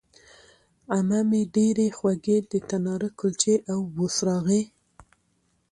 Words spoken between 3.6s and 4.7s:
او بوسراغې